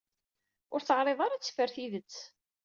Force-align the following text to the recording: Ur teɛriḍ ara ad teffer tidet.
Ur 0.73 0.81
teɛriḍ 0.83 1.19
ara 1.21 1.35
ad 1.37 1.43
teffer 1.43 1.69
tidet. 1.75 2.15